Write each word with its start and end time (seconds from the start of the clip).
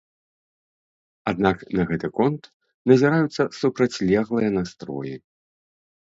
Аднак 1.31 1.57
на 1.79 1.83
гэты 1.91 2.07
конт 2.19 2.43
назіраюцца 2.91 3.41
супрацьлеглыя 3.59 4.49
настроі. 4.57 5.13